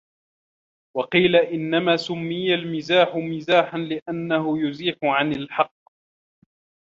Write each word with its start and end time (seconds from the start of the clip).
وَقِيلَ 0.97 1.35
إنَّمَا 1.35 1.97
سُمِّيَ 1.97 2.53
الْمِزَاحُ 2.53 3.15
مِزَاحًا 3.15 3.77
لِأَنَّهُ 3.77 4.57
يُزِيحُ 4.67 4.95
عَنْ 5.03 5.31
الْحَقِّ 5.33 5.73